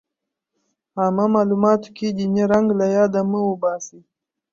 [0.99, 3.99] عامه معلوماتو کې ديني رنګ له ياده مه وباسئ.